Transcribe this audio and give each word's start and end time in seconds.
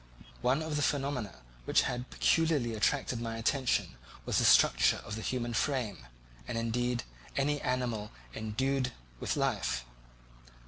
One 0.41 0.63
of 0.63 0.77
the 0.77 0.81
phenomena 0.81 1.43
which 1.65 1.83
had 1.83 2.09
peculiarly 2.09 2.73
attracted 2.73 3.21
my 3.21 3.37
attention 3.37 3.97
was 4.25 4.39
the 4.39 4.45
structure 4.45 4.97
of 5.05 5.15
the 5.15 5.21
human 5.21 5.53
frame, 5.53 6.07
and, 6.47 6.57
indeed, 6.57 7.03
any 7.37 7.61
animal 7.61 8.09
endued 8.33 8.93
with 9.19 9.35
life. 9.37 9.85